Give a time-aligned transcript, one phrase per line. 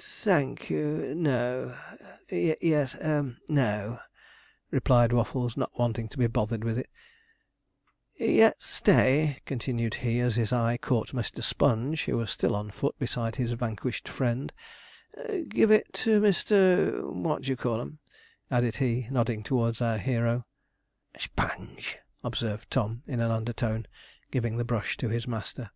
[0.00, 1.76] 'Thank you, no
[2.30, 2.96] yes
[3.48, 3.98] no,'
[4.70, 6.88] replied Waffles, not wanting to be bothered with it;
[8.14, 11.42] 'yet stay,' continued he, as his eye caught Mr.
[11.42, 14.52] Sponge, who was still on foot beside his vanquished friend;
[15.48, 17.02] 'give it to Mr.
[17.12, 17.98] What de ye call 'em,'
[18.52, 20.46] added he, nodding towards our hero.
[21.18, 23.84] 'Sponge,' observed Tom, in an undertone,
[24.30, 25.72] giving the brush to his master.